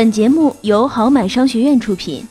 [0.00, 2.26] 本节目由好买商学院出品。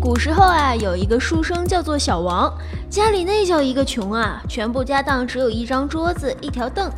[0.00, 2.50] 古时候啊，有一个书生叫做小王，
[2.88, 6.90] 家里那叫一个穷啊，全部家当只有一张桌子、一条凳。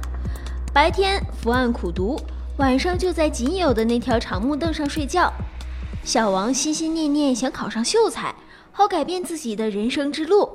[0.73, 2.21] 白天伏案苦读，
[2.59, 5.33] 晚上就在仅有的那条长木凳上睡觉。
[6.05, 8.33] 小王心心念念想考上秀才，
[8.71, 10.49] 好改变自己的人生之路。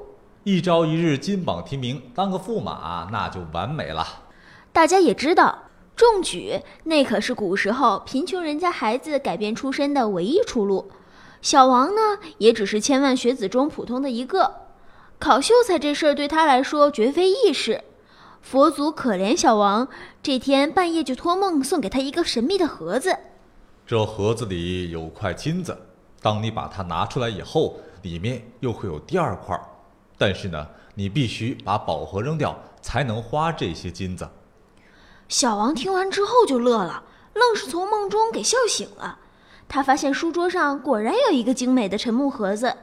[0.46, 4.06] 一朝一日金榜题名，当个驸马那就完美了。
[4.74, 5.58] 大家也知道，
[5.96, 10.92] 中举那可是古时候贫穷人家孩子改变出身的唯一出路。
[11.42, 14.54] 小王呢，也只是千万学子中普通的一个。
[15.18, 17.82] 考秀才这事儿对他来说绝非易事。
[18.42, 19.88] 佛祖可怜小王，
[20.22, 23.18] 这天半夜就托梦送给他一个神秘的盒子。
[23.88, 25.78] 这盒子里有块金子，
[26.22, 29.58] 当你把它拿出来以后，里面又会有第二块。
[30.18, 34.30] 但是呢，你必须把宝盒扔掉，才能花这些金子。
[35.28, 39.20] 小王听完之后就乐了，愣是从梦中给笑醒了。
[39.68, 42.76] 他发现书桌上果然有一个精美的沉木盒子，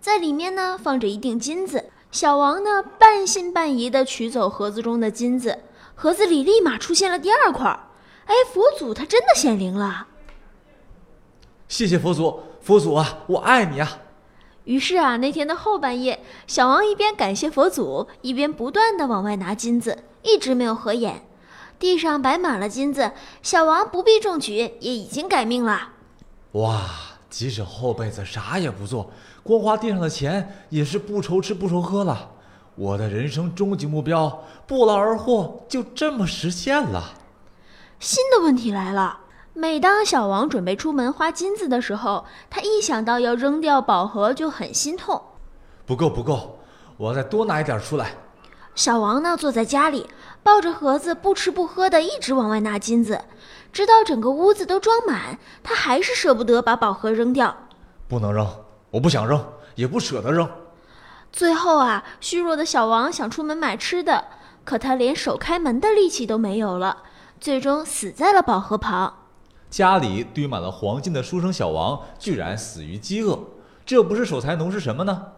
[0.00, 1.90] 在里面呢放着一锭金子。
[2.10, 5.60] 小王呢半信半疑地取走盒子中的金子，
[5.94, 7.68] 盒子里立马出现了第二块。
[8.26, 10.06] 哎，佛祖他真的显灵了！
[11.66, 13.98] 谢谢佛祖，佛祖啊，我爱你啊！
[14.64, 21.26] 于是啊，那天的后半夜，小王一边感谢佛祖，一边不断的往外拿金子，一直没有合眼。
[21.78, 25.90] 地上摆满了金子，小王不必中举，也已经改命了。
[26.52, 26.80] 哇！
[27.28, 29.10] 即使后辈子啥也不做，
[29.42, 32.30] 光花地上的钱也是不愁吃不愁喝了。
[32.76, 37.14] 我的人生终极目标不劳而获就这么实现了。
[37.98, 39.18] 新的问题来了，
[39.56, 45.22] 每当小王准备出门花金子的时候，他一想到要扔掉宝盒就很心痛。
[45.86, 46.58] 不够不够，
[46.96, 48.16] 我要再多拿一点出来。
[48.74, 50.10] 小王呢，坐在家里，
[50.42, 53.20] 抱着盒子，不吃不喝的，一直往外拿金子，
[53.72, 57.56] 直到整个屋子都装满，他还是舍不得把宝盒扔掉。
[58.08, 58.44] 不能扔，
[58.90, 59.40] 我不想扔，
[59.76, 60.50] 也不舍得扔。
[61.30, 64.24] 最后啊，虚弱的小王想出门买吃的，
[64.64, 67.04] 可他连手开门的力气都没有了，
[67.40, 69.14] 最终死在了宝盒旁。
[69.74, 73.36] 家里堆满了黄金的书生小王，居然死于饥饿，
[73.84, 75.32] 这不是守财奴是什么呢？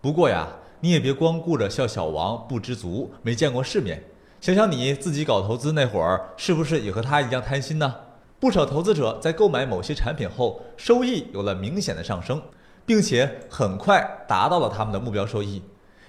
[0.00, 0.48] 不过呀。
[0.80, 4.02] 你也别光顾着笑小王不知足，没见过世面。
[4.40, 7.94] 想想你自己搞投资那会儿，是不是也和他一样贪心呢？
[8.40, 12.40] 不少投资者在购买某些产品后，收益有了明显的上升，
[12.86, 15.62] 并且很快达到了他们的目标收益。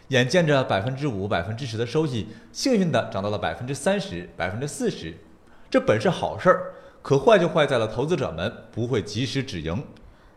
[0.07, 5.15] 眼见着百分之五、百分之十的收益，幸运的涨到了百分之三十、百分之四十，
[5.69, 6.73] 这本是好事儿，
[7.03, 9.85] 可坏就坏在了投资者们不会及时止盈。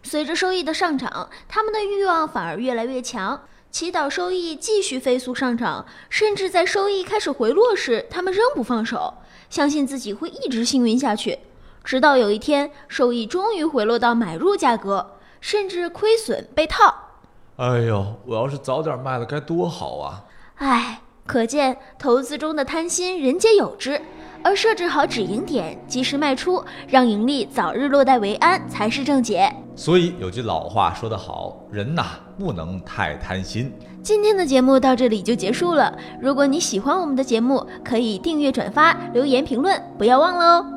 [0.02, 3.40] 随着收益的上涨，他们的欲望反而越来越强。
[3.70, 9.14] 祈祷收益继续飞速上涨，甚至在收益开始回落时，他们仍不放手，
[9.48, 11.38] 相信自己会一直幸运下去，
[11.84, 16.94] 直到有一天收益终于回落到买入价格，甚至亏损被套。
[17.56, 20.24] 哎呦，我要是早点卖了该多好啊！
[20.56, 24.00] 哎，可见投资中的贪心人皆有之。
[24.42, 29.52] 而设置好止盈点，及时卖出，让盈利早日落袋为安，才是正解。
[29.74, 32.04] 所以有句老话说得好，人呐
[32.38, 33.72] 不能太贪心。
[34.02, 35.92] 今天的节目到这里就结束了。
[36.20, 40.75] 如果你喜欢我们的节目，可以订阅、转发、留言、评论，不要忘了哦。